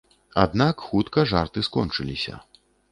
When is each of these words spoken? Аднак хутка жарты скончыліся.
Аднак 0.43 0.81
хутка 0.87 1.27
жарты 1.35 1.67
скончыліся. 1.71 2.45